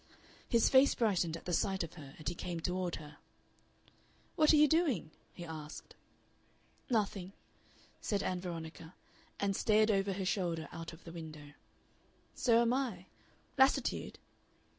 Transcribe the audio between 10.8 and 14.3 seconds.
of the window. "So am I.... Lassitude?"